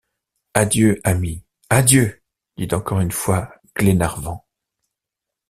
Adieu, 0.55 0.99
ami! 1.03 1.43
adieu! 1.69 2.21
dit 2.57 2.69
encore 2.71 3.01
une 3.01 3.11
fois 3.11 3.53
Glenarvan. 3.77 4.43